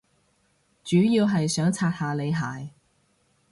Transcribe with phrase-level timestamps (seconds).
[0.83, 2.71] 主要係想刷下你鞋